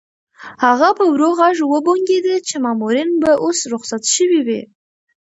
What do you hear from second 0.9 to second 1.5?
په ورو